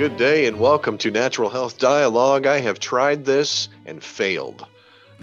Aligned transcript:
Good 0.00 0.16
day 0.16 0.46
and 0.46 0.58
welcome 0.58 0.96
to 0.96 1.10
Natural 1.10 1.50
Health 1.50 1.76
Dialogue. 1.76 2.46
I 2.46 2.60
have 2.60 2.78
tried 2.78 3.26
this 3.26 3.68
and 3.84 4.02
failed. 4.02 4.66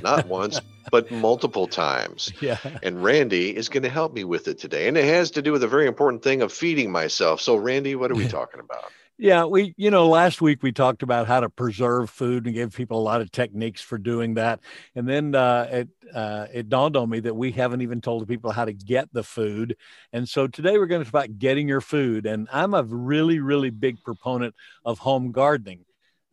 Not 0.04 0.28
once, 0.28 0.62
but 0.92 1.10
multiple 1.10 1.66
times. 1.66 2.32
Yeah. 2.40 2.60
And 2.84 3.04
Randy 3.04 3.58
is 3.58 3.70
going 3.70 3.82
to 3.82 3.90
help 3.90 4.14
me 4.14 4.24
with 4.24 4.48
it 4.48 4.60
today. 4.60 4.88
And 4.88 4.96
it 4.96 5.06
has 5.06 5.32
to 5.32 5.42
do 5.42 5.52
with 5.52 5.64
a 5.64 5.68
very 5.68 5.88
important 5.88 6.22
thing 6.22 6.44
of 6.44 6.54
feeding 6.54 6.92
myself. 6.92 7.42
So, 7.42 7.56
Randy, 7.56 7.96
what 7.96 8.12
are 8.12 8.16
we 8.16 8.28
talking 8.28 8.60
about? 8.60 8.92
Yeah, 9.20 9.46
we, 9.46 9.74
you 9.78 9.90
know, 9.90 10.08
last 10.08 10.42
week 10.44 10.62
we 10.62 10.72
talked 10.72 11.02
about 11.02 11.26
how 11.26 11.40
to 11.40 11.50
preserve 11.50 12.08
food 12.12 12.46
and 12.46 12.54
gave 12.54 12.76
people 12.76 13.00
a 13.00 13.02
lot 13.02 13.20
of 13.20 13.32
techniques 13.32 13.82
for 13.82 13.98
doing 13.98 14.36
that. 14.36 14.60
And 14.96 15.10
then 15.10 15.34
uh, 15.34 15.68
it, 15.72 15.90
uh, 16.14 16.46
it 16.54 16.70
dawned 16.70 16.96
on 16.96 17.10
me 17.10 17.20
that 17.22 17.36
we 17.36 17.52
haven't 17.52 17.82
even 17.82 18.00
told 18.00 18.22
the 18.22 18.28
people 18.28 18.52
how 18.52 18.66
to 18.66 18.74
get 18.74 19.12
the 19.12 19.24
food. 19.24 19.76
And 20.14 20.30
so 20.30 20.46
today 20.46 20.78
we're 20.78 20.86
going 20.86 21.02
to 21.02 21.06
talk 21.06 21.26
about 21.26 21.40
getting 21.40 21.68
your 21.68 21.82
food. 21.82 22.28
And 22.28 22.48
I'm 22.54 22.76
a 22.76 22.84
really, 22.84 23.40
really 23.40 23.72
big 23.72 24.04
proponent 24.04 24.54
of 24.86 25.00
home 25.00 25.32
gardening. 25.32 25.87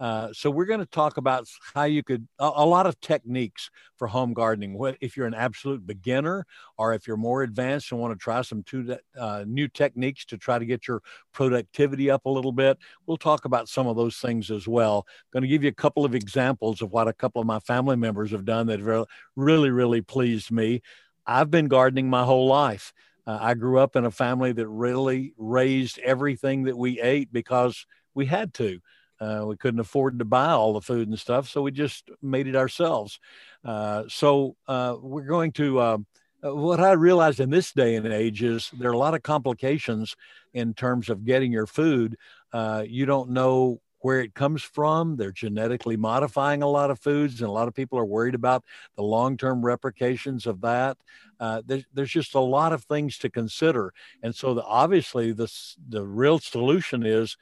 Uh, 0.04 0.28
so 0.34 0.50
we're 0.50 0.66
going 0.66 0.80
to 0.80 0.84
talk 0.84 1.16
about 1.16 1.48
how 1.72 1.84
you 1.84 2.02
could 2.02 2.28
a, 2.38 2.44
a, 2.56 2.66
lot 2.66 2.84
of 2.84 3.00
techniques 3.00 3.70
for 3.96 4.06
home 4.06 4.34
gardening. 4.34 4.76
What 4.76 4.98
if 5.00 5.16
you're 5.16 5.26
an 5.26 5.32
absolute 5.32 5.86
beginner, 5.86 6.44
or 6.76 6.92
if 6.92 7.06
you're 7.06 7.16
more 7.16 7.42
advanced 7.42 7.90
and 7.90 7.98
want 7.98 8.12
to 8.12 8.22
try 8.22 8.42
some 8.42 8.62
two, 8.64 8.98
uh, 9.18 9.44
new 9.48 9.66
techniques 9.66 10.26
to 10.26 10.36
try 10.36 10.58
to 10.58 10.66
get 10.66 10.86
your 10.86 11.00
productivity 11.32 12.10
up 12.10 12.26
a 12.26 12.28
little 12.28 12.52
bit. 12.52 12.76
We'll 13.06 13.16
talk 13.16 13.46
about 13.46 13.70
some 13.70 13.86
of 13.86 13.96
those 13.96 14.18
things 14.18 14.50
as 14.50 14.68
well. 14.68 15.06
going 15.32 15.40
to 15.40 15.48
give 15.48 15.62
you 15.62 15.70
a 15.70 15.72
couple 15.72 16.04
of 16.04 16.14
examples 16.14 16.82
of 16.82 16.92
what 16.92 17.08
a 17.08 17.14
couple 17.14 17.40
of 17.40 17.46
my 17.46 17.60
family 17.60 17.96
members 17.96 18.30
have 18.32 18.44
done 18.44 18.66
that 18.66 18.80
have 18.80 19.06
really, 19.36 19.70
really 19.70 20.02
pleased 20.02 20.50
me. 20.50 20.82
I've 21.26 21.50
been 21.50 21.66
gardening 21.66 22.10
my 22.10 22.24
whole 22.24 22.46
life. 22.46 22.92
Uh, 23.26 23.38
I 23.40 23.54
grew 23.54 23.78
up 23.78 23.96
in 23.96 24.04
a 24.04 24.10
family 24.10 24.52
that 24.52 24.68
really 24.68 25.32
raised 25.38 25.98
everything 26.00 26.64
that 26.64 26.76
we 26.76 27.00
ate 27.00 27.32
because 27.32 27.86
we 28.12 28.26
had 28.26 28.52
to. 28.54 28.80
Uh, 29.20 29.44
we 29.46 29.56
couldn't 29.56 29.80
afford 29.80 30.18
to 30.18 30.24
buy 30.24 30.50
all 30.50 30.72
the 30.72 30.80
food 30.80 31.08
and 31.08 31.18
stuff, 31.18 31.48
so 31.48 31.62
we 31.62 31.70
just 31.70 32.10
made 32.22 32.46
it 32.46 32.56
ourselves. 32.56 33.20
Uh, 33.64 34.04
so 34.08 34.56
uh, 34.68 34.96
we're 35.00 35.22
going 35.22 35.52
to. 35.52 35.80
Um, 35.80 36.06
uh, 36.44 36.54
what 36.54 36.80
I 36.80 36.92
realized 36.92 37.40
in 37.40 37.48
this 37.48 37.72
day 37.72 37.96
and 37.96 38.06
age 38.06 38.42
is 38.42 38.70
there 38.78 38.90
are 38.90 38.94
a 38.94 38.98
lot 38.98 39.14
of 39.14 39.22
complications 39.22 40.14
in 40.52 40.74
terms 40.74 41.08
of 41.08 41.24
getting 41.24 41.52
your 41.52 41.66
food. 41.66 42.18
Uh, 42.52 42.84
you 42.86 43.06
don't 43.06 43.30
know 43.30 43.80
where 44.00 44.20
it 44.20 44.34
comes 44.34 44.62
from. 44.62 45.16
They're 45.16 45.32
genetically 45.32 45.96
modifying 45.96 46.62
a 46.62 46.68
lot 46.68 46.90
of 46.90 47.00
foods, 47.00 47.40
and 47.40 47.48
a 47.48 47.52
lot 47.52 47.68
of 47.68 47.74
people 47.74 47.98
are 47.98 48.04
worried 48.04 48.34
about 48.34 48.62
the 48.96 49.02
long 49.02 49.38
term 49.38 49.64
repercussions 49.64 50.46
of 50.46 50.60
that. 50.60 50.98
Uh, 51.40 51.62
there's, 51.64 51.84
there's 51.94 52.10
just 52.10 52.34
a 52.34 52.40
lot 52.40 52.74
of 52.74 52.84
things 52.84 53.16
to 53.18 53.30
consider. 53.30 53.94
And 54.22 54.34
so, 54.34 54.52
the, 54.52 54.62
obviously, 54.62 55.32
this, 55.32 55.76
the 55.88 56.04
real 56.04 56.38
solution 56.38 57.06
is 57.06 57.38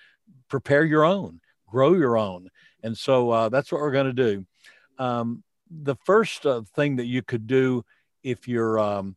prepare 0.49 0.85
your 0.85 1.05
own 1.05 1.41
grow 1.73 1.95
your 1.95 2.19
own. 2.19 2.51
And 2.83 2.97
so 2.97 3.31
uh, 3.31 3.49
that's 3.49 3.73
what 3.73 3.81
we're 3.81 3.93
going 3.93 4.15
to 4.15 4.25
do. 4.35 4.47
Um, 4.99 5.43
the 5.71 5.97
first 6.05 6.45
uh, 6.45 6.63
thing 6.77 6.97
that 6.97 7.07
you 7.07 7.23
could 7.23 7.47
do 7.47 7.83
if 8.23 8.47
you're 8.47 8.79
um, 8.79 9.17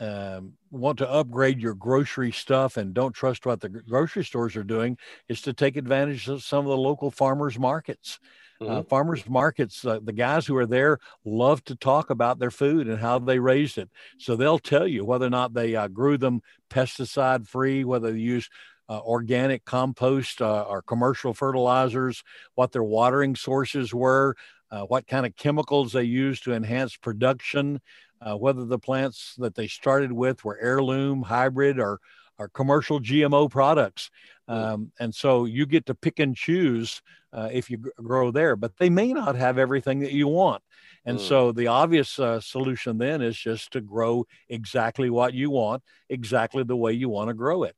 um, 0.00 0.54
want 0.70 0.98
to 0.98 1.08
upgrade 1.08 1.60
your 1.60 1.74
grocery 1.74 2.32
stuff 2.32 2.78
and 2.78 2.94
don't 2.94 3.12
trust 3.12 3.44
what 3.44 3.60
the 3.60 3.68
grocery 3.68 4.24
stores 4.24 4.56
are 4.56 4.64
doing 4.64 4.96
is 5.28 5.42
to 5.42 5.52
take 5.52 5.76
advantage 5.76 6.28
of 6.28 6.42
some 6.42 6.64
of 6.64 6.70
the 6.70 6.76
local 6.76 7.10
farmers 7.10 7.58
markets. 7.58 8.18
Uh, 8.60 8.64
mm-hmm. 8.64 8.74
Uh, 8.74 8.82
farmers 8.84 9.28
markets, 9.28 9.84
uh, 9.84 9.98
the 10.02 10.12
guys 10.12 10.46
who 10.46 10.56
are 10.56 10.66
there 10.66 10.98
love 11.24 11.62
to 11.64 11.74
talk 11.74 12.10
about 12.10 12.38
their 12.38 12.50
food 12.50 12.88
and 12.88 12.98
how 12.98 13.18
they 13.18 13.38
raised 13.38 13.76
it. 13.76 13.90
So 14.18 14.34
they'll 14.34 14.58
tell 14.58 14.86
you 14.86 15.04
whether 15.04 15.26
or 15.26 15.30
not 15.30 15.52
they 15.52 15.76
uh, 15.76 15.88
grew 15.88 16.16
them 16.16 16.42
pesticide 16.70 17.46
free, 17.46 17.84
whether 17.84 18.12
they 18.12 18.18
use 18.18 18.48
uh, 18.92 19.00
organic 19.00 19.64
compost 19.64 20.42
uh, 20.42 20.66
or 20.68 20.82
commercial 20.82 21.32
fertilizers, 21.32 22.22
what 22.56 22.72
their 22.72 22.82
watering 22.82 23.34
sources 23.34 23.94
were, 23.94 24.36
uh, 24.70 24.82
what 24.82 25.06
kind 25.06 25.24
of 25.24 25.34
chemicals 25.34 25.92
they 25.92 26.02
used 26.02 26.44
to 26.44 26.52
enhance 26.52 26.94
production, 26.96 27.80
uh, 28.20 28.34
whether 28.34 28.66
the 28.66 28.78
plants 28.78 29.34
that 29.38 29.54
they 29.54 29.66
started 29.66 30.12
with 30.12 30.44
were 30.44 30.58
heirloom, 30.60 31.22
hybrid, 31.22 31.80
or, 31.80 32.00
or 32.38 32.48
commercial 32.48 33.00
GMO 33.00 33.50
products. 33.50 34.10
Um, 34.46 34.92
and 35.00 35.14
so 35.14 35.46
you 35.46 35.64
get 35.64 35.86
to 35.86 35.94
pick 35.94 36.18
and 36.18 36.36
choose 36.36 37.00
uh, 37.32 37.48
if 37.50 37.70
you 37.70 37.78
grow 37.96 38.30
there, 38.30 38.56
but 38.56 38.76
they 38.76 38.90
may 38.90 39.14
not 39.14 39.36
have 39.36 39.56
everything 39.56 40.00
that 40.00 40.12
you 40.12 40.28
want. 40.28 40.62
And 41.06 41.18
mm. 41.18 41.26
so 41.26 41.52
the 41.52 41.68
obvious 41.68 42.18
uh, 42.18 42.40
solution 42.40 42.98
then 42.98 43.22
is 43.22 43.38
just 43.38 43.72
to 43.72 43.80
grow 43.80 44.26
exactly 44.50 45.08
what 45.08 45.32
you 45.32 45.48
want, 45.48 45.82
exactly 46.10 46.62
the 46.62 46.76
way 46.76 46.92
you 46.92 47.08
want 47.08 47.28
to 47.28 47.34
grow 47.34 47.62
it. 47.62 47.74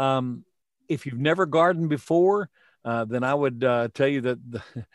Um, 0.00 0.44
if 0.88 1.04
you've 1.04 1.20
never 1.20 1.44
gardened 1.44 1.90
before, 1.90 2.48
uh, 2.84 3.04
then 3.04 3.22
I 3.22 3.34
would 3.34 3.62
uh, 3.62 3.88
tell 3.92 4.08
you 4.08 4.22
that 4.22 4.50
the, 4.50 4.62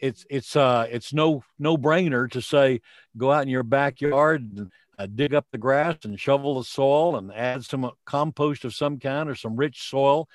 it's 0.00 0.26
it's 0.28 0.54
uh, 0.54 0.86
it's 0.90 1.12
no 1.14 1.42
no 1.58 1.76
brainer 1.78 2.30
to 2.32 2.42
say 2.42 2.82
go 3.16 3.32
out 3.32 3.42
in 3.42 3.48
your 3.48 3.62
backyard 3.62 4.42
and 4.56 4.70
uh, 4.98 5.06
dig 5.06 5.32
up 5.32 5.46
the 5.50 5.58
grass 5.58 5.96
and 6.04 6.20
shovel 6.20 6.58
the 6.58 6.64
soil 6.64 7.16
and 7.16 7.32
add 7.32 7.64
some 7.64 7.84
uh, 7.84 7.90
compost 8.04 8.64
of 8.64 8.74
some 8.74 8.98
kind 8.98 9.30
or 9.30 9.34
some 9.34 9.56
rich 9.56 9.88
soil. 9.88 10.28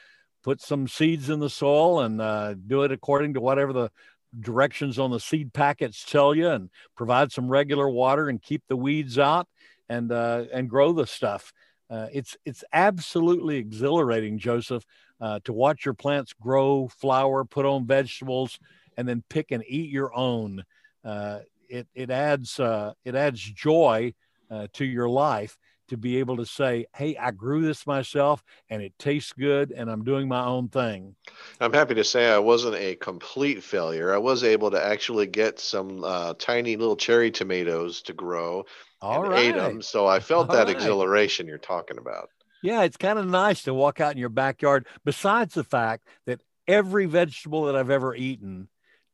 Put 0.44 0.60
some 0.60 0.88
seeds 0.88 1.30
in 1.30 1.40
the 1.40 1.50
soil 1.50 2.02
and 2.02 2.20
uh, 2.20 2.56
do 2.56 2.84
it 2.84 2.92
according 2.92 3.36
to 3.36 3.42
whatever 3.42 3.72
the 3.72 3.92
directions 4.38 4.98
on 4.98 5.12
the 5.12 5.20
seed 5.20 5.54
packets 5.54 6.04
tell 6.04 6.34
you, 6.34 6.50
and 6.50 6.70
provide 6.98 7.32
some 7.32 7.48
regular 7.48 7.88
water 7.88 8.28
and 8.28 8.42
keep 8.42 8.64
the 8.68 8.76
weeds 8.76 9.20
out 9.20 9.48
and 9.88 10.12
and 10.12 10.70
grow 10.70 10.92
the 10.92 11.06
stuff. 11.06 11.54
Uh, 11.90 12.08
it's 12.12 12.38
it's 12.46 12.64
absolutely 12.74 13.58
exhilarating, 13.58 14.38
Joseph, 14.38 14.86
uh, 15.22 15.40
to 15.44 15.54
watch 15.54 15.86
your 15.86 15.94
plants 15.94 16.34
grow, 16.34 16.88
flower, 16.88 17.46
put 17.46 17.66
on 17.66 17.86
vegetables, 17.86 18.60
and 18.98 19.08
then 19.08 19.24
pick 19.30 19.52
and 19.52 19.64
eat 19.68 19.90
your 19.90 20.14
own. 20.16 20.64
Uh, 21.04 21.40
it 21.70 21.88
it 21.94 22.10
adds 22.10 22.60
uh, 22.60 22.94
it 23.06 23.16
adds 23.16 23.42
joy 23.42 24.14
uh, 24.50 24.68
to 24.74 24.86
your 24.86 25.10
life 25.10 25.58
to 25.90 25.98
be 25.98 26.18
able 26.18 26.38
to 26.38 26.46
say, 26.46 26.86
"Hey, 26.96 27.16
I 27.18 27.32
grew 27.32 27.62
this 27.62 27.86
myself, 27.86 28.44
and 28.70 28.82
it 28.82 28.94
tastes 28.98 29.34
good, 29.34 29.72
and 29.72 29.90
I'm 29.90 30.04
doing 30.04 30.28
my 30.28 30.46
own 30.46 30.70
thing." 30.70 31.16
I'm 31.60 31.74
happy 31.74 31.94
to 31.96 32.04
say 32.04 32.32
I 32.32 32.40
wasn't 32.40 32.76
a 32.76 32.96
complete 32.96 33.62
failure. 33.64 34.14
I 34.14 34.18
was 34.18 34.44
able 34.44 34.72
to 34.72 34.84
actually 34.84 35.28
get 35.28 35.60
some 35.60 36.04
uh, 36.04 36.34
tiny 36.40 36.78
little 36.78 36.96
cherry 36.96 37.32
tomatoes 37.32 38.02
to 38.04 38.14
grow 38.14 38.66
all 39.04 39.24
right. 39.24 39.48
ate 39.48 39.56
them. 39.56 39.82
So 39.82 40.08
I 40.08 40.20
felt 40.20 40.50
All 40.50 40.56
that 40.56 40.68
right. 40.68 40.76
exhilaration 40.76 41.48
you're 41.48 41.58
talking 41.58 41.98
about. 41.98 42.30
Yeah, 42.62 42.84
it's 42.84 42.98
kind 42.98 43.20
of 43.20 43.28
nice 43.28 43.64
to 43.64 43.74
walk 43.74 44.00
out 44.00 44.14
in 44.14 44.18
your 44.18 44.30
backyard. 44.30 44.88
Besides 45.04 45.54
the 45.54 45.66
fact 45.66 46.08
that 46.26 46.40
every 46.68 47.06
vegetable 47.06 47.66
that 47.66 47.76
I've 47.76 47.90
ever 47.90 48.16
eaten 48.16 48.70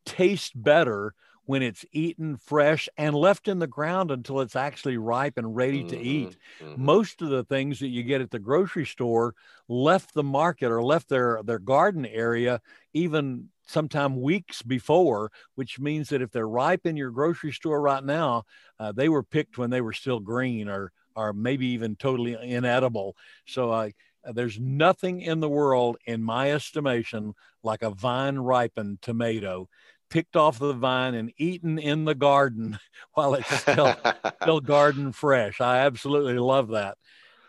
tastes 0.05 0.51
better 0.53 1.15
when 1.49 1.63
it's 1.63 1.83
eaten 1.91 2.37
fresh 2.37 2.87
and 2.95 3.15
left 3.15 3.47
in 3.47 3.57
the 3.57 3.65
ground 3.65 4.11
until 4.11 4.39
it's 4.39 4.55
actually 4.55 4.97
ripe 4.97 5.35
and 5.35 5.55
ready 5.55 5.79
mm-hmm, 5.79 5.87
to 5.87 5.99
eat. 5.99 6.37
Mm-hmm. 6.61 6.85
Most 6.85 7.23
of 7.23 7.29
the 7.29 7.43
things 7.43 7.79
that 7.79 7.87
you 7.87 8.03
get 8.03 8.21
at 8.21 8.29
the 8.29 8.37
grocery 8.37 8.85
store 8.85 9.33
left 9.67 10.13
the 10.13 10.21
market 10.21 10.67
or 10.67 10.83
left 10.83 11.09
their 11.09 11.41
their 11.43 11.57
garden 11.57 12.05
area 12.05 12.61
even 12.93 13.49
sometime 13.65 14.21
weeks 14.21 14.61
before, 14.61 15.31
which 15.55 15.79
means 15.79 16.09
that 16.09 16.21
if 16.21 16.29
they're 16.29 16.47
ripe 16.47 16.85
in 16.85 16.95
your 16.95 17.09
grocery 17.09 17.51
store 17.51 17.81
right 17.81 18.03
now, 18.03 18.43
uh, 18.79 18.91
they 18.91 19.09
were 19.09 19.23
picked 19.23 19.57
when 19.57 19.71
they 19.71 19.81
were 19.81 19.93
still 19.93 20.19
green 20.19 20.69
or 20.69 20.91
or 21.15 21.33
maybe 21.33 21.65
even 21.65 21.95
totally 21.95 22.37
inedible. 22.39 23.15
So 23.47 23.71
uh, 23.71 23.89
there's 24.33 24.59
nothing 24.59 25.21
in 25.21 25.39
the 25.39 25.49
world, 25.49 25.97
in 26.05 26.21
my 26.21 26.51
estimation, 26.51 27.33
like 27.63 27.81
a 27.81 27.89
vine 27.89 28.37
ripened 28.37 29.01
tomato 29.01 29.67
picked 30.09 30.35
off 30.35 30.59
the 30.59 30.73
vine 30.73 31.13
and 31.15 31.31
eaten 31.37 31.77
in 31.77 32.05
the 32.05 32.15
garden 32.15 32.79
while 33.13 33.33
it's 33.35 33.53
still, 33.59 33.95
still 34.41 34.59
garden 34.59 35.11
fresh. 35.11 35.61
I 35.61 35.79
absolutely 35.79 36.39
love 36.39 36.69
that. 36.69 36.97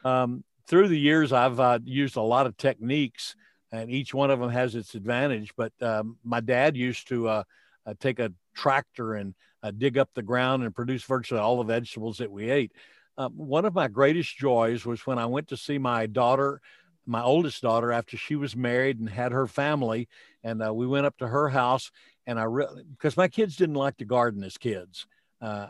Um, 0.04 0.44
through 0.66 0.88
the 0.88 0.99
years, 0.99 1.32
I've 1.32 1.58
uh, 1.58 1.81
used 1.84 2.17
a 2.17 2.23
lot 2.23 2.46
of 2.46 2.56
techniques 2.56 3.34
and 3.73 3.90
each 3.90 4.12
one 4.12 4.31
of 4.31 4.40
them 4.40 4.50
has 4.50 4.75
its 4.75 4.94
advantage. 4.94 5.52
But 5.56 5.73
um, 5.81 6.17
my 6.25 6.40
dad 6.40 6.76
used 6.76 7.08
to 7.08 7.29
uh, 7.29 7.43
uh, 7.87 7.94
take 8.00 8.19
a 8.19 8.32
tractor 8.55 9.14
and 9.14 9.34
uh, 9.62 9.70
dig 9.76 9.99
up 9.99 10.11
the 10.14 10.23
ground 10.23 10.64
and 10.64 10.75
produce 10.75 11.05
virtually 11.05 11.40
all 11.40 11.58
the 11.58 11.64
vegetables 11.64 12.19
that 12.19 12.31
we 12.31 12.50
ate. 12.50 12.73
Um, 13.19 13.32
one 13.37 13.64
of 13.64 13.75
my 13.75 13.88
greatest 13.88 14.37
joys 14.37 14.87
was 14.87 15.06
when 15.06 15.19
I 15.19 15.26
went 15.26 15.49
to 15.49 15.56
see 15.56 15.79
my 15.79 16.06
daughter, 16.06 16.61
my 17.06 17.23
oldest 17.23 17.62
daughter, 17.62 17.93
after 17.93 18.17
she 18.17 18.34
was 18.34 18.56
married 18.56 18.99
and 18.99 19.08
had 19.08 19.32
her 19.32 19.46
family, 19.46 20.08
and 20.43 20.62
uh, 20.62 20.73
we 20.73 20.87
went 20.87 21.06
up 21.06 21.19
to 21.19 21.29
her 21.29 21.49
house. 21.49 21.90
And 22.26 22.38
I 22.38 22.44
really, 22.44 22.84
because 22.84 23.17
my 23.17 23.28
kids 23.28 23.56
didn't 23.56 23.75
like 23.76 23.96
to 23.99 24.05
garden 24.05 24.44
as 24.44 24.58
kids. 24.58 25.06
Uh, 25.40 25.69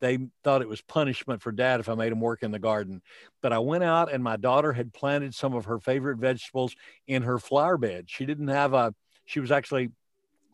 they 0.00 0.18
thought 0.42 0.62
it 0.62 0.68
was 0.68 0.80
punishment 0.80 1.42
for 1.42 1.52
dad 1.52 1.78
if 1.78 1.90
I 1.90 1.94
made 1.94 2.10
him 2.10 2.20
work 2.20 2.42
in 2.42 2.52
the 2.52 2.58
garden. 2.58 3.02
But 3.42 3.52
I 3.52 3.58
went 3.58 3.84
out 3.84 4.10
and 4.10 4.24
my 4.24 4.36
daughter 4.36 4.72
had 4.72 4.94
planted 4.94 5.34
some 5.34 5.54
of 5.54 5.66
her 5.66 5.78
favorite 5.78 6.16
vegetables 6.16 6.74
in 7.06 7.22
her 7.22 7.38
flower 7.38 7.76
bed. 7.76 8.06
She 8.08 8.24
didn't 8.24 8.48
have 8.48 8.72
a, 8.72 8.94
she 9.26 9.40
was 9.40 9.50
actually, 9.50 9.90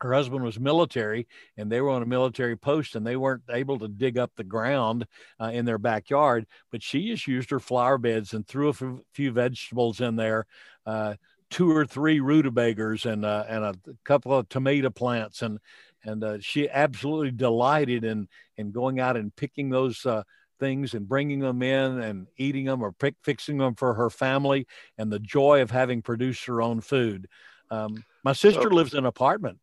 her 0.01 0.13
husband 0.13 0.43
was 0.45 0.59
military 0.59 1.29
and 1.57 1.71
they 1.71 1.81
were 1.81 1.91
on 1.91 2.03
a 2.03 2.07
military 2.07 2.57
post 2.57 2.97
and 2.97 3.07
they 3.07 3.17
weren't 3.17 3.45
able 3.49 3.79
to 3.79 3.89
dig 3.89 4.19
up 4.19 4.33
the 4.35 4.45
ground 4.45 5.07
uh, 5.41 5.51
in 5.55 5.65
their 5.65 5.79
backyard. 5.79 6.45
But 6.73 6.83
she 6.83 7.07
just 7.07 7.29
used 7.29 7.51
her 7.51 7.61
flower 7.61 7.99
beds 7.99 8.35
and 8.35 8.45
threw 8.47 8.69
a 8.71 8.99
few 9.15 9.31
vegetables 9.31 10.01
in 10.01 10.17
there. 10.17 10.45
Uh, 10.85 11.15
two 11.57 11.75
or 11.75 11.87
three 11.87 12.21
rutabagas 12.21 13.07
and 13.07 13.25
uh, 13.25 13.43
and 13.49 13.65
a 13.65 13.75
couple 14.05 14.35
of 14.35 14.47
tomato 14.51 14.91
plants 14.91 15.41
and 15.41 15.59
and 16.05 16.23
uh, 16.23 16.39
she 16.39 16.69
absolutely 16.69 17.31
delighted 17.31 18.05
in 18.05 18.29
in 18.59 18.71
going 18.73 19.01
out 19.01 19.17
and 19.17 19.35
picking 19.37 19.71
those 19.71 20.05
uh, 20.05 20.23
things 20.61 20.93
and 20.93 21.09
bringing 21.09 21.39
them 21.39 21.63
in 21.63 22.03
and 22.03 22.27
eating 22.37 22.67
them 22.67 22.83
or 22.83 22.93
pick, 22.93 23.15
fixing 23.23 23.57
them 23.57 23.75
for 23.75 23.95
her 23.95 24.11
family 24.11 24.67
and 24.99 25.11
the 25.11 25.19
joy 25.19 25.63
of 25.63 25.71
having 25.71 26.03
produced 26.03 26.45
her 26.45 26.61
own 26.61 26.83
food. 26.83 27.27
Um, 27.71 28.05
my 28.23 28.35
sister 28.35 28.71
lives 28.71 28.93
in 28.93 28.99
an 28.99 29.07
apartment 29.07 29.59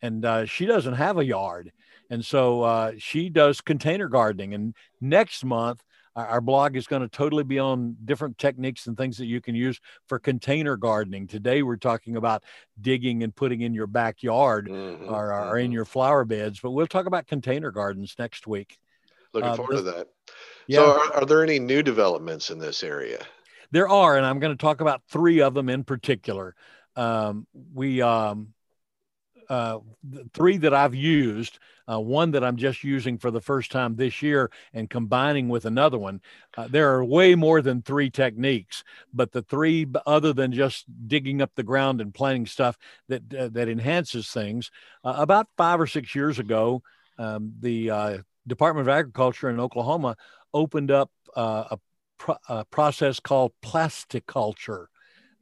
and 0.00 0.24
uh, 0.24 0.44
she 0.46 0.64
doesn't 0.64 0.94
have 0.94 1.18
a 1.18 1.24
yard. 1.24 1.72
And 2.08 2.24
so 2.24 2.62
uh, 2.62 2.92
she 2.98 3.30
does 3.30 3.60
container 3.60 4.06
gardening. 4.06 4.54
And 4.54 4.74
next 5.00 5.44
month, 5.44 5.82
our 6.14 6.40
blog 6.40 6.76
is 6.76 6.86
going 6.86 7.02
to 7.02 7.08
totally 7.08 7.44
be 7.44 7.58
on 7.58 7.96
different 8.04 8.38
techniques 8.38 8.86
and 8.86 8.96
things 8.96 9.16
that 9.18 9.26
you 9.26 9.40
can 9.40 9.54
use 9.54 9.80
for 10.06 10.18
container 10.18 10.76
gardening. 10.76 11.26
Today, 11.26 11.62
we're 11.62 11.76
talking 11.76 12.16
about 12.16 12.44
digging 12.80 13.22
and 13.22 13.34
putting 13.34 13.62
in 13.62 13.72
your 13.72 13.86
backyard 13.86 14.68
mm-hmm, 14.68 15.04
or, 15.04 15.32
or 15.32 15.54
mm-hmm. 15.54 15.64
in 15.64 15.72
your 15.72 15.84
flower 15.84 16.24
beds, 16.24 16.60
but 16.60 16.72
we'll 16.72 16.86
talk 16.86 17.06
about 17.06 17.26
container 17.26 17.70
gardens 17.70 18.14
next 18.18 18.46
week. 18.46 18.78
Looking 19.32 19.50
uh, 19.50 19.56
forward 19.56 19.76
to 19.76 19.82
that. 19.82 20.08
Yeah. 20.66 20.80
So, 20.80 21.00
are, 21.00 21.12
are 21.14 21.26
there 21.26 21.42
any 21.42 21.58
new 21.58 21.82
developments 21.82 22.50
in 22.50 22.58
this 22.58 22.82
area? 22.82 23.20
There 23.70 23.88
are, 23.88 24.18
and 24.18 24.26
I'm 24.26 24.38
going 24.38 24.56
to 24.56 24.60
talk 24.60 24.82
about 24.82 25.02
three 25.08 25.40
of 25.40 25.54
them 25.54 25.70
in 25.70 25.84
particular. 25.84 26.54
Um, 26.94 27.46
we 27.72 28.02
um, 28.02 28.52
uh, 29.48 29.78
three 30.32 30.56
that 30.58 30.74
I've 30.74 30.94
used, 30.94 31.58
uh, 31.90 32.00
one 32.00 32.30
that 32.32 32.44
I'm 32.44 32.56
just 32.56 32.84
using 32.84 33.18
for 33.18 33.30
the 33.30 33.40
first 33.40 33.70
time 33.70 33.96
this 33.96 34.22
year 34.22 34.50
and 34.72 34.88
combining 34.88 35.48
with 35.48 35.64
another 35.64 35.98
one. 35.98 36.20
Uh, 36.56 36.68
there 36.68 36.94
are 36.94 37.04
way 37.04 37.34
more 37.34 37.60
than 37.62 37.82
three 37.82 38.10
techniques, 38.10 38.84
but 39.12 39.32
the 39.32 39.42
three, 39.42 39.86
other 40.06 40.32
than 40.32 40.52
just 40.52 40.86
digging 41.08 41.42
up 41.42 41.50
the 41.54 41.62
ground 41.62 42.00
and 42.00 42.14
planting 42.14 42.46
stuff 42.46 42.76
that 43.08 43.22
uh, 43.34 43.48
that 43.48 43.68
enhances 43.68 44.30
things. 44.30 44.70
Uh, 45.04 45.14
about 45.18 45.48
five 45.56 45.80
or 45.80 45.86
six 45.86 46.14
years 46.14 46.38
ago, 46.38 46.82
um, 47.18 47.54
the 47.60 47.90
uh, 47.90 48.18
Department 48.46 48.88
of 48.88 48.94
Agriculture 48.94 49.50
in 49.50 49.60
Oklahoma 49.60 50.16
opened 50.54 50.90
up 50.90 51.10
a, 51.34 51.78
pro- 52.18 52.36
a, 52.48 52.64
process 52.66 53.20
called 53.20 53.52
plasticulture. 53.62 54.88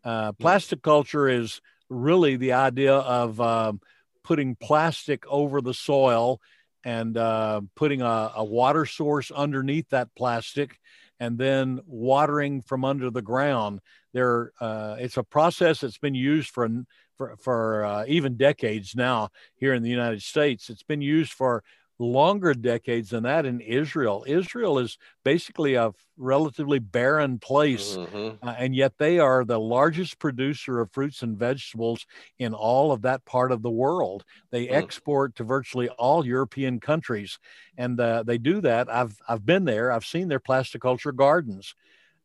Uh, 0.04 0.32
hmm. 0.32 0.42
plasticulture 0.42 1.28
is 1.28 1.60
really 1.90 2.36
the 2.36 2.52
idea 2.52 2.94
of 2.94 3.40
um, 3.40 3.80
putting 4.24 4.54
plastic 4.54 5.26
over 5.26 5.60
the 5.60 5.74
soil 5.74 6.40
and 6.84 7.16
uh, 7.18 7.60
putting 7.74 8.00
a, 8.00 8.32
a, 8.36 8.44
water 8.44 8.86
source 8.86 9.30
underneath 9.30 9.88
that 9.90 10.08
plastic 10.16 10.78
and 11.18 11.36
then 11.36 11.80
watering 11.84 12.62
from 12.62 12.84
under 12.84 13.10
the 13.10 13.20
ground. 13.20 13.80
There, 14.14 14.52
uh, 14.60 14.96
it's 14.98 15.18
a 15.18 15.22
process 15.22 15.80
that's 15.80 15.98
been 15.98 16.14
used 16.14 16.50
for 16.50 16.68
for, 17.18 17.36
for 17.36 17.84
uh, 17.84 18.04
even 18.08 18.38
decades 18.38 18.96
now 18.96 19.28
here 19.56 19.74
in 19.74 19.82
the 19.82 19.90
United 19.90 20.22
States. 20.22 20.70
It's 20.70 20.82
been 20.82 21.02
used 21.02 21.34
for 21.34 21.62
longer 22.00 22.54
decades 22.54 23.10
than 23.10 23.24
that 23.24 23.44
in 23.44 23.60
Israel. 23.60 24.24
Israel 24.26 24.78
is 24.78 24.96
basically 25.22 25.74
a 25.74 25.92
relatively 26.16 26.78
barren 26.78 27.38
place, 27.38 27.96
mm-hmm. 27.96 28.46
uh, 28.46 28.54
and 28.58 28.74
yet 28.74 28.94
they 28.98 29.18
are 29.18 29.44
the 29.44 29.60
largest 29.60 30.18
producer 30.18 30.80
of 30.80 30.90
fruits 30.90 31.22
and 31.22 31.38
vegetables 31.38 32.06
in 32.38 32.54
all 32.54 32.90
of 32.90 33.02
that 33.02 33.24
part 33.24 33.52
of 33.52 33.62
the 33.62 33.70
world. 33.70 34.24
They 34.50 34.66
mm. 34.66 34.72
export 34.72 35.36
to 35.36 35.44
virtually 35.44 35.88
all 35.90 36.26
European 36.26 36.80
countries, 36.80 37.38
and 37.76 38.00
uh, 38.00 38.22
they 38.22 38.38
do 38.38 38.62
that. 38.62 38.90
I've 38.90 39.16
I've 39.28 39.44
been 39.44 39.66
there. 39.66 39.92
I've 39.92 40.06
seen 40.06 40.28
their 40.28 40.40
plasticulture 40.40 41.12
gardens. 41.12 41.74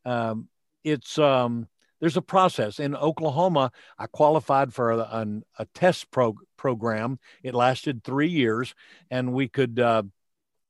Um, 0.04 0.48
it's 0.84 1.18
um, 1.18 1.68
there's 2.00 2.16
a 2.16 2.22
process 2.22 2.78
in 2.78 2.94
Oklahoma. 2.94 3.72
I 3.98 4.06
qualified 4.06 4.74
for 4.74 4.92
a, 4.92 4.98
a, 4.98 5.26
a 5.58 5.66
test 5.74 6.10
pro, 6.10 6.34
program. 6.56 7.18
It 7.42 7.54
lasted 7.54 8.04
three 8.04 8.28
years, 8.28 8.74
and 9.10 9.32
we 9.32 9.48
could. 9.48 9.78
Uh, 9.78 10.04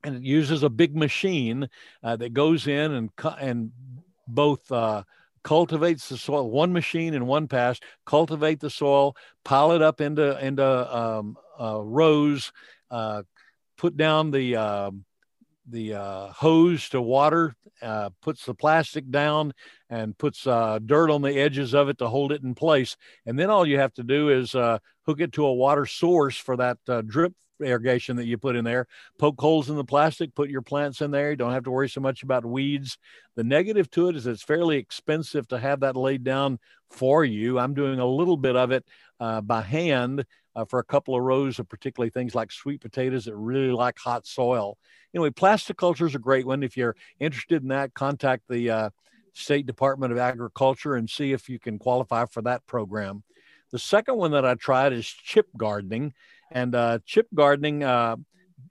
and 0.04 0.16
it 0.16 0.22
uses 0.22 0.62
a 0.62 0.68
big 0.68 0.94
machine 0.94 1.68
uh, 2.04 2.14
that 2.16 2.32
goes 2.32 2.68
in 2.68 2.92
and 2.92 3.10
and 3.40 3.72
both 4.28 4.70
uh, 4.70 5.02
cultivates 5.42 6.08
the 6.08 6.16
soil. 6.16 6.48
One 6.48 6.72
machine 6.72 7.12
in 7.12 7.26
one 7.26 7.48
pass 7.48 7.80
cultivate 8.04 8.60
the 8.60 8.70
soil, 8.70 9.16
pile 9.44 9.72
it 9.72 9.82
up 9.82 10.00
into 10.00 10.38
into 10.44 10.96
um, 10.96 11.36
rows, 11.58 12.52
uh, 12.90 13.22
put 13.76 13.96
down 13.96 14.30
the 14.30 14.56
um, 14.56 15.04
the 15.68 15.94
uh, 15.94 16.28
hose 16.28 16.88
to 16.90 17.00
water, 17.00 17.56
uh, 17.82 18.10
puts 18.22 18.44
the 18.44 18.54
plastic 18.54 19.10
down, 19.10 19.52
and 19.90 20.16
puts 20.16 20.46
uh, 20.46 20.78
dirt 20.84 21.10
on 21.10 21.22
the 21.22 21.38
edges 21.38 21.74
of 21.74 21.88
it 21.88 21.98
to 21.98 22.08
hold 22.08 22.32
it 22.32 22.42
in 22.42 22.54
place. 22.54 22.96
And 23.26 23.38
then 23.38 23.50
all 23.50 23.66
you 23.66 23.78
have 23.78 23.94
to 23.94 24.02
do 24.02 24.30
is 24.30 24.54
uh, 24.54 24.78
hook 25.06 25.20
it 25.20 25.32
to 25.32 25.46
a 25.46 25.54
water 25.54 25.86
source 25.86 26.36
for 26.36 26.56
that 26.56 26.78
uh, 26.88 27.02
drip 27.02 27.34
irrigation 27.60 28.16
that 28.16 28.26
you 28.26 28.38
put 28.38 28.56
in 28.56 28.64
there. 28.64 28.86
Poke 29.18 29.40
holes 29.40 29.70
in 29.70 29.76
the 29.76 29.84
plastic, 29.84 30.34
put 30.34 30.50
your 30.50 30.62
plants 30.62 31.00
in 31.00 31.10
there. 31.10 31.30
You 31.30 31.36
don't 31.36 31.52
have 31.52 31.64
to 31.64 31.70
worry 31.70 31.88
so 31.88 32.00
much 32.00 32.22
about 32.22 32.44
weeds. 32.44 32.98
The 33.34 33.44
negative 33.44 33.90
to 33.92 34.08
it 34.08 34.16
is 34.16 34.26
it's 34.26 34.42
fairly 34.42 34.76
expensive 34.76 35.48
to 35.48 35.58
have 35.58 35.80
that 35.80 35.96
laid 35.96 36.24
down 36.24 36.58
for 36.90 37.24
you. 37.24 37.58
I'm 37.58 37.74
doing 37.74 37.98
a 37.98 38.06
little 38.06 38.36
bit 38.36 38.56
of 38.56 38.70
it 38.72 38.84
uh, 39.20 39.40
by 39.40 39.62
hand. 39.62 40.24
For 40.64 40.78
a 40.78 40.84
couple 40.84 41.14
of 41.14 41.22
rows 41.22 41.58
of 41.58 41.68
particularly 41.68 42.10
things 42.10 42.34
like 42.34 42.50
sweet 42.50 42.80
potatoes 42.80 43.26
that 43.26 43.36
really 43.36 43.72
like 43.72 43.98
hot 43.98 44.26
soil 44.26 44.78
anyway, 45.16 45.30
plasticulture 45.30 46.06
is 46.06 46.14
a 46.14 46.20
great 46.20 46.46
one. 46.46 46.62
If 46.62 46.76
you're 46.76 46.94
interested 47.18 47.62
in 47.62 47.68
that, 47.68 47.94
contact 47.94 48.44
the 48.48 48.70
uh, 48.70 48.90
State 49.32 49.66
Department 49.66 50.12
of 50.12 50.18
Agriculture 50.18 50.94
and 50.94 51.08
see 51.08 51.32
if 51.32 51.48
you 51.48 51.58
can 51.58 51.78
qualify 51.78 52.26
for 52.26 52.42
that 52.42 52.66
program. 52.66 53.22
The 53.72 53.78
second 53.78 54.16
one 54.16 54.30
that 54.32 54.44
I 54.44 54.54
tried 54.54 54.92
is 54.92 55.06
chip 55.06 55.48
gardening, 55.56 56.12
and 56.52 56.74
uh, 56.74 56.98
chip 57.04 57.26
gardening 57.34 57.82
uh, 57.82 58.16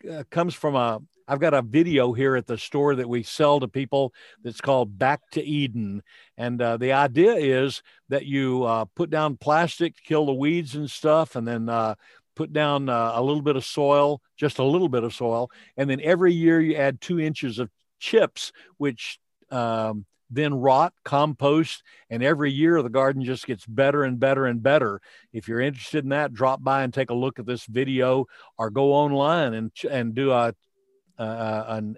uh 0.09 0.23
comes 0.29 0.53
from 0.53 0.75
a. 0.75 1.01
I've 1.27 1.39
got 1.39 1.53
a 1.53 1.61
video 1.61 2.13
here 2.13 2.35
at 2.35 2.47
the 2.47 2.57
store 2.57 2.95
that 2.95 3.09
we 3.09 3.23
sell 3.23 3.59
to 3.59 3.67
people 3.67 4.13
that's 4.43 4.61
called 4.61 4.97
Back 4.97 5.21
to 5.31 5.43
Eden. 5.43 6.03
And 6.37 6.61
uh, 6.61 6.77
the 6.77 6.93
idea 6.93 7.33
is 7.33 7.81
that 8.09 8.25
you 8.25 8.63
uh, 8.63 8.85
put 8.95 9.09
down 9.09 9.37
plastic 9.37 9.95
to 9.95 10.03
kill 10.03 10.25
the 10.25 10.33
weeds 10.33 10.75
and 10.75 10.89
stuff, 10.89 11.35
and 11.35 11.47
then 11.47 11.69
uh, 11.69 11.95
put 12.35 12.53
down 12.53 12.89
uh, 12.89 13.13
a 13.15 13.23
little 13.23 13.41
bit 13.41 13.55
of 13.55 13.65
soil, 13.65 14.21
just 14.37 14.59
a 14.59 14.63
little 14.63 14.89
bit 14.89 15.03
of 15.03 15.13
soil, 15.13 15.49
and 15.77 15.89
then 15.89 16.01
every 16.01 16.33
year 16.33 16.59
you 16.61 16.75
add 16.75 17.01
two 17.01 17.19
inches 17.19 17.59
of 17.59 17.69
chips, 17.99 18.51
which 18.77 19.19
um, 19.51 20.05
then 20.29 20.53
rot, 20.53 20.93
compost, 21.03 21.81
and 22.09 22.21
every 22.21 22.51
year 22.51 22.81
the 22.81 22.89
garden 22.89 23.23
just 23.23 23.47
gets 23.47 23.65
better 23.65 24.03
and 24.03 24.19
better 24.19 24.45
and 24.45 24.61
better. 24.61 24.99
If 25.33 25.47
you're 25.47 25.61
interested 25.61 26.03
in 26.03 26.09
that, 26.09 26.33
drop 26.33 26.63
by 26.63 26.83
and 26.83 26.93
take 26.93 27.09
a 27.09 27.15
look 27.15 27.39
at 27.39 27.45
this 27.45 27.65
video, 27.65 28.25
or 28.57 28.69
go 28.69 28.93
online 28.93 29.53
and 29.53 29.71
and 29.89 30.13
do 30.13 30.31
a, 30.31 30.53
a 31.17 31.65
an 31.69 31.97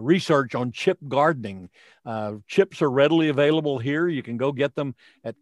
research 0.00 0.54
on 0.54 0.72
chip 0.72 0.98
gardening. 1.08 1.68
Uh, 2.06 2.34
chips 2.46 2.80
are 2.80 2.90
readily 2.90 3.28
available 3.28 3.78
here. 3.78 4.08
You 4.08 4.22
can 4.22 4.36
go 4.36 4.52
get 4.52 4.74
them 4.74 4.94
at 5.24 5.36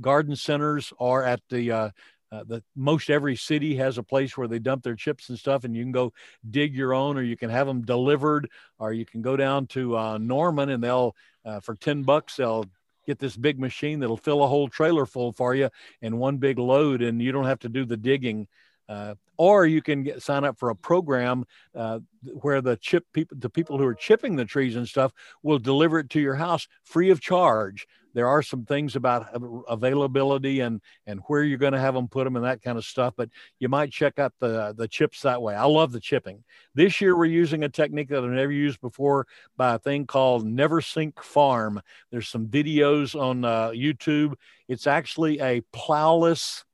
garden 0.00 0.36
centers 0.36 0.92
or 0.98 1.24
at 1.24 1.40
the 1.48 1.70
uh, 1.70 1.90
uh, 2.32 2.42
the 2.44 2.62
most 2.74 3.10
every 3.10 3.36
city 3.36 3.76
has 3.76 3.96
a 3.96 4.02
place 4.02 4.36
where 4.36 4.48
they 4.48 4.58
dump 4.58 4.82
their 4.82 4.96
chips 4.96 5.28
and 5.28 5.38
stuff, 5.38 5.62
and 5.62 5.76
you 5.76 5.84
can 5.84 5.92
go 5.92 6.12
dig 6.50 6.74
your 6.74 6.92
own, 6.92 7.16
or 7.16 7.22
you 7.22 7.36
can 7.36 7.50
have 7.50 7.66
them 7.66 7.82
delivered, 7.82 8.50
or 8.80 8.92
you 8.92 9.06
can 9.06 9.22
go 9.22 9.36
down 9.36 9.66
to 9.68 9.96
uh, 9.96 10.18
Norman 10.18 10.70
and 10.70 10.82
they'll 10.82 11.14
uh, 11.44 11.60
for 11.60 11.76
ten 11.76 12.02
bucks 12.02 12.36
they'll 12.36 12.64
get 13.06 13.18
this 13.18 13.36
big 13.36 13.60
machine 13.60 14.00
that'll 14.00 14.16
fill 14.16 14.42
a 14.42 14.48
whole 14.48 14.68
trailer 14.68 15.06
full 15.06 15.30
for 15.30 15.54
you 15.54 15.68
in 16.00 16.16
one 16.16 16.38
big 16.38 16.58
load, 16.58 17.02
and 17.02 17.22
you 17.22 17.30
don't 17.30 17.44
have 17.44 17.60
to 17.60 17.68
do 17.68 17.84
the 17.84 17.96
digging. 17.96 18.48
Uh, 18.88 19.14
or 19.36 19.66
you 19.66 19.82
can 19.82 20.02
get, 20.02 20.22
sign 20.22 20.44
up 20.44 20.58
for 20.58 20.70
a 20.70 20.76
program 20.76 21.44
uh, 21.74 21.98
where 22.40 22.60
the 22.60 22.76
chip 22.76 23.04
people, 23.12 23.36
the 23.40 23.50
people 23.50 23.78
who 23.78 23.86
are 23.86 23.94
chipping 23.94 24.36
the 24.36 24.44
trees 24.44 24.76
and 24.76 24.88
stuff, 24.88 25.12
will 25.42 25.58
deliver 25.58 25.98
it 25.98 26.10
to 26.10 26.20
your 26.20 26.34
house 26.34 26.68
free 26.84 27.10
of 27.10 27.20
charge. 27.20 27.86
There 28.14 28.28
are 28.28 28.42
some 28.42 28.64
things 28.64 28.94
about 28.94 29.26
availability 29.68 30.60
and 30.60 30.80
and 31.06 31.20
where 31.26 31.42
you're 31.42 31.58
going 31.58 31.72
to 31.72 31.80
have 31.80 31.94
them 31.94 32.06
put 32.06 32.24
them 32.24 32.36
and 32.36 32.44
that 32.44 32.62
kind 32.62 32.78
of 32.78 32.84
stuff 32.84 33.14
but 33.16 33.28
you 33.58 33.68
might 33.68 33.90
check 33.90 34.20
out 34.20 34.32
the 34.38 34.72
the 34.76 34.86
chips 34.88 35.22
that 35.22 35.42
way. 35.42 35.54
I 35.54 35.64
love 35.64 35.90
the 35.90 36.00
chipping. 36.00 36.44
This 36.74 37.00
year 37.00 37.16
we're 37.16 37.24
using 37.24 37.64
a 37.64 37.68
technique 37.68 38.08
that 38.10 38.22
i've 38.22 38.30
never 38.30 38.52
used 38.52 38.80
before 38.80 39.26
by 39.56 39.74
a 39.74 39.78
thing 39.78 40.06
called 40.06 40.46
Neversink 40.46 41.22
farm. 41.22 41.80
There's 42.12 42.28
some 42.28 42.46
videos 42.46 43.20
on 43.20 43.44
uh, 43.44 43.70
youtube. 43.70 44.34
It's 44.68 44.86
actually 44.86 45.40
a 45.40 45.62
plowless 45.72 46.64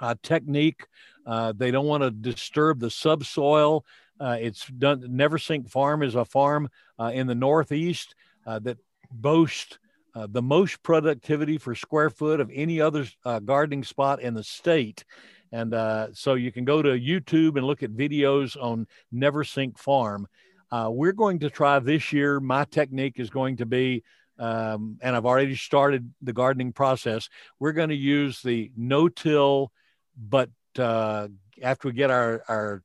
uh, 0.00 0.16
technique 0.22 0.86
uh, 1.26 1.52
they 1.56 1.70
don't 1.70 1.86
want 1.86 2.02
to 2.02 2.10
disturb 2.10 2.80
the 2.80 2.90
subsoil 2.90 3.84
uh, 4.20 4.36
it's 4.40 4.66
done 4.66 5.02
Neversink 5.02 5.68
farm 5.68 6.02
is 6.02 6.14
a 6.14 6.24
farm 6.24 6.68
uh, 6.98 7.10
in 7.14 7.26
the 7.26 7.34
northeast 7.34 8.14
uh, 8.46 8.58
that 8.60 8.78
boasts 9.10 9.78
uh, 10.14 10.28
the 10.30 10.42
most 10.42 10.82
productivity 10.82 11.58
for 11.58 11.74
square 11.74 12.10
foot 12.10 12.40
of 12.40 12.50
any 12.54 12.80
other 12.80 13.06
uh, 13.24 13.40
gardening 13.40 13.82
spot 13.82 14.22
in 14.22 14.34
the 14.34 14.44
state. 14.44 15.04
And 15.50 15.72
so 16.16 16.34
you 16.34 16.50
can 16.50 16.64
go 16.64 16.82
to 16.82 16.88
YouTube 16.88 17.56
and 17.56 17.64
look 17.64 17.84
at 17.84 17.90
videos 17.92 18.60
on 18.60 18.88
Neversink 19.14 19.78
Farm. 19.78 20.26
Uh, 20.72 20.88
we're 20.90 21.12
going 21.12 21.38
to 21.40 21.50
try 21.50 21.78
this 21.78 22.12
year. 22.12 22.40
My 22.40 22.64
technique 22.64 23.20
is 23.20 23.30
going 23.30 23.58
to 23.58 23.66
be 23.66 24.02
um, 24.36 24.98
and 25.00 25.14
I've 25.14 25.26
already 25.26 25.54
started 25.54 26.12
the 26.20 26.32
gardening 26.32 26.72
process. 26.72 27.28
We're 27.60 27.70
going 27.70 27.90
to 27.90 27.94
use 27.94 28.42
the 28.42 28.72
no-till, 28.76 29.70
but 30.16 30.50
uh, 30.78 31.28
after 31.62 31.88
we 31.88 31.94
get 31.94 32.10
our 32.10 32.42
our 32.48 32.82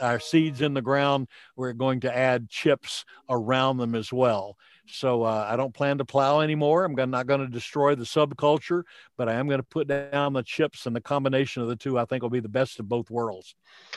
our 0.00 0.20
seeds 0.20 0.60
in 0.60 0.74
the 0.74 0.82
ground, 0.82 1.28
we're 1.56 1.72
going 1.72 2.00
to 2.00 2.16
add 2.16 2.48
chips 2.48 3.04
around 3.28 3.78
them 3.78 3.94
as 3.94 4.12
well. 4.12 4.56
So 4.86 5.22
uh, 5.22 5.46
I 5.48 5.56
don't 5.56 5.74
plan 5.74 5.98
to 5.98 6.04
plow 6.04 6.40
anymore. 6.40 6.84
I'm 6.84 7.10
not 7.10 7.26
going 7.26 7.40
to 7.40 7.46
destroy 7.46 7.94
the 7.94 8.04
subculture, 8.04 8.82
but 9.16 9.28
I 9.28 9.34
am 9.34 9.46
going 9.46 9.60
to 9.60 9.66
put 9.66 9.88
down 9.88 10.32
the 10.32 10.42
chips, 10.42 10.86
and 10.86 10.94
the 10.94 11.00
combination 11.00 11.62
of 11.62 11.68
the 11.68 11.76
two 11.76 11.98
I 11.98 12.04
think 12.04 12.22
will 12.22 12.30
be 12.30 12.40
the 12.40 12.48
best 12.48 12.80
of 12.80 12.88
both 12.88 13.10
worlds. 13.10 13.54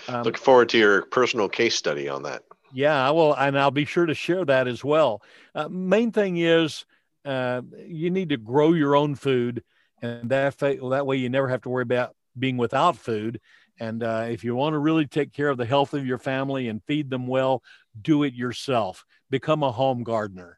Um, 0.07 0.23
Look 0.23 0.37
forward 0.37 0.69
to 0.69 0.77
your 0.77 1.03
personal 1.03 1.49
case 1.49 1.75
study 1.75 2.07
on 2.07 2.23
that. 2.23 2.43
Yeah, 2.73 3.07
I 3.07 3.11
will, 3.11 3.33
and 3.33 3.57
I'll 3.57 3.71
be 3.71 3.85
sure 3.85 4.05
to 4.05 4.13
share 4.13 4.43
that 4.45 4.67
as 4.67 4.83
well. 4.83 5.21
Uh, 5.53 5.69
main 5.69 6.11
thing 6.11 6.37
is 6.37 6.85
uh, 7.23 7.61
you 7.85 8.09
need 8.09 8.29
to 8.29 8.37
grow 8.37 8.73
your 8.73 8.95
own 8.95 9.15
food, 9.15 9.63
and 10.01 10.29
that 10.29 10.57
that 10.59 11.05
way 11.05 11.17
you 11.17 11.29
never 11.29 11.47
have 11.49 11.61
to 11.63 11.69
worry 11.69 11.83
about 11.83 12.15
being 12.37 12.57
without 12.57 12.97
food. 12.97 13.39
And 13.79 14.03
uh, 14.03 14.27
if 14.29 14.43
you 14.43 14.55
want 14.55 14.73
to 14.73 14.79
really 14.79 15.05
take 15.05 15.33
care 15.33 15.49
of 15.49 15.57
the 15.57 15.65
health 15.65 15.93
of 15.93 16.05
your 16.05 16.17
family 16.17 16.69
and 16.69 16.83
feed 16.83 17.09
them 17.09 17.27
well, 17.27 17.61
do 18.01 18.23
it 18.23 18.33
yourself. 18.33 19.05
Become 19.29 19.63
a 19.63 19.71
home 19.71 20.03
gardener. 20.03 20.57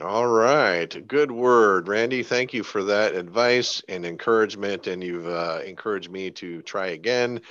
All 0.00 0.26
right. 0.26 1.06
Good 1.06 1.30
word. 1.30 1.88
Randy, 1.88 2.22
thank 2.22 2.54
you 2.54 2.62
for 2.62 2.82
that 2.84 3.14
advice 3.14 3.82
and 3.88 4.06
encouragement. 4.06 4.86
And 4.86 5.04
you've 5.04 5.28
uh, 5.28 5.60
encouraged 5.66 6.10
me 6.10 6.30
to 6.32 6.62
try 6.62 6.88
again. 6.88 7.42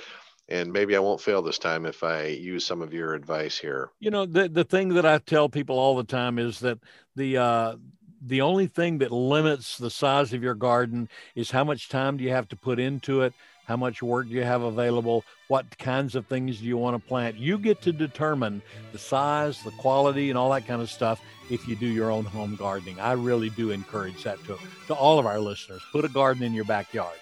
And 0.48 0.72
maybe 0.72 0.96
I 0.96 0.98
won't 0.98 1.20
fail 1.20 1.40
this 1.40 1.58
time 1.58 1.86
if 1.86 2.02
I 2.02 2.26
use 2.26 2.66
some 2.66 2.82
of 2.82 2.92
your 2.92 3.14
advice 3.14 3.56
here. 3.56 3.90
You 4.00 4.10
know, 4.10 4.26
the, 4.26 4.48
the 4.48 4.64
thing 4.64 4.88
that 4.94 5.06
I 5.06 5.18
tell 5.18 5.48
people 5.48 5.78
all 5.78 5.96
the 5.96 6.04
time 6.04 6.38
is 6.40 6.58
that 6.60 6.78
the, 7.14 7.38
uh, 7.38 7.76
the 8.24 8.40
only 8.40 8.66
thing 8.66 8.98
that 8.98 9.10
limits 9.10 9.78
the 9.78 9.90
size 9.90 10.32
of 10.32 10.42
your 10.42 10.54
garden 10.54 11.08
is 11.34 11.50
how 11.50 11.64
much 11.64 11.88
time 11.88 12.16
do 12.16 12.24
you 12.24 12.30
have 12.30 12.48
to 12.48 12.56
put 12.56 12.78
into 12.78 13.22
it 13.22 13.34
how 13.66 13.76
much 13.76 14.02
work 14.02 14.28
do 14.28 14.34
you 14.34 14.42
have 14.42 14.62
available 14.62 15.24
what 15.48 15.78
kinds 15.78 16.14
of 16.14 16.26
things 16.26 16.58
do 16.58 16.64
you 16.64 16.76
want 16.76 17.00
to 17.00 17.08
plant. 17.08 17.36
You 17.36 17.58
get 17.58 17.82
to 17.82 17.92
determine 17.92 18.62
the 18.92 18.98
size 18.98 19.62
the 19.62 19.70
quality 19.72 20.30
and 20.30 20.38
all 20.38 20.50
that 20.50 20.66
kind 20.66 20.82
of 20.82 20.90
stuff 20.90 21.20
if 21.50 21.66
you 21.68 21.76
do 21.76 21.86
your 21.86 22.10
own 22.10 22.24
home 22.24 22.56
gardening. 22.56 22.98
I 23.00 23.12
really 23.12 23.50
do 23.50 23.70
encourage 23.70 24.24
that 24.24 24.42
to, 24.44 24.58
to 24.86 24.94
all 24.94 25.18
of 25.18 25.26
our 25.26 25.38
listeners. 25.38 25.82
Put 25.92 26.04
a 26.04 26.08
garden 26.08 26.42
in 26.42 26.54
your 26.54 26.64
backyard. 26.64 27.18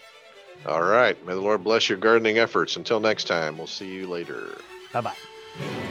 All 0.66 0.82
right. 0.82 1.16
May 1.26 1.34
the 1.34 1.40
lord 1.40 1.64
bless 1.64 1.88
your 1.88 1.98
gardening 1.98 2.38
efforts. 2.38 2.76
Until 2.76 3.00
next 3.00 3.24
time 3.24 3.58
we'll 3.58 3.66
see 3.66 3.92
you 3.92 4.06
later. 4.06 4.58
Bye 4.92 5.00
bye 5.02 5.89